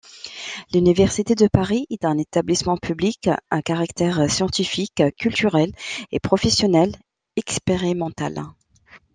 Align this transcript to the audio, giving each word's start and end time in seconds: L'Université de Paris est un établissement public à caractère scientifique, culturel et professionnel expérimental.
L'Université 0.73 1.35
de 1.35 1.47
Paris 1.47 1.85
est 1.91 2.05
un 2.05 2.17
établissement 2.17 2.75
public 2.75 3.29
à 3.51 3.61
caractère 3.61 4.27
scientifique, 4.31 5.03
culturel 5.15 5.71
et 6.11 6.19
professionnel 6.19 6.95
expérimental. 7.35 8.41